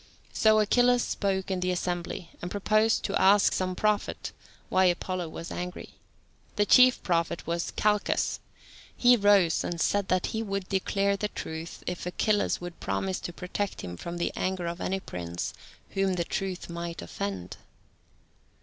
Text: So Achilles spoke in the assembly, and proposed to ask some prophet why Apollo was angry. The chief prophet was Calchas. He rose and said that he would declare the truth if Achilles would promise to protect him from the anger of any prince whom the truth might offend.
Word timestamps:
So 0.33 0.59
Achilles 0.59 1.03
spoke 1.03 1.51
in 1.51 1.59
the 1.59 1.69
assembly, 1.69 2.31
and 2.41 2.49
proposed 2.49 3.03
to 3.03 3.21
ask 3.21 3.53
some 3.53 3.75
prophet 3.75 4.31
why 4.67 4.85
Apollo 4.85 5.29
was 5.29 5.51
angry. 5.51 5.89
The 6.55 6.65
chief 6.65 7.03
prophet 7.03 7.45
was 7.45 7.69
Calchas. 7.69 8.39
He 8.97 9.15
rose 9.15 9.63
and 9.63 9.79
said 9.79 10.07
that 10.07 10.25
he 10.33 10.41
would 10.41 10.67
declare 10.69 11.15
the 11.17 11.27
truth 11.27 11.83
if 11.85 12.07
Achilles 12.07 12.59
would 12.59 12.79
promise 12.79 13.19
to 13.19 13.31
protect 13.31 13.81
him 13.81 13.95
from 13.95 14.17
the 14.17 14.31
anger 14.35 14.65
of 14.65 14.81
any 14.81 14.99
prince 14.99 15.53
whom 15.91 16.13
the 16.15 16.23
truth 16.25 16.67
might 16.67 17.03
offend. 17.03 17.57